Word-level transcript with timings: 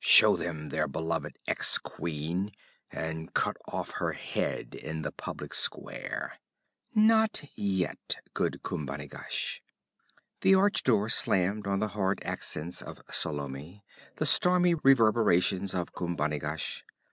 Show 0.00 0.34
them 0.36 0.70
their 0.70 0.88
beloved 0.88 1.38
ex 1.46 1.78
queen 1.78 2.50
and 2.90 3.32
cut 3.32 3.56
off 3.68 3.92
her 3.98 4.10
head 4.10 4.74
in 4.74 5.02
the 5.02 5.12
public 5.12 5.54
square!' 5.54 6.40
'Not 6.96 7.44
yet, 7.54 8.16
good 8.34 8.64
Khumbanigash' 8.64 9.60
The 10.40 10.56
arched 10.56 10.84
door 10.86 11.08
slammed 11.08 11.68
on 11.68 11.78
the 11.78 11.86
hard 11.94 12.20
accents 12.24 12.82
of 12.82 13.00
Salome, 13.12 13.84
the 14.16 14.26
stormy 14.26 14.74
reverberations 14.74 15.74
of 15.74 15.92
Khumbanigash. 15.92 16.82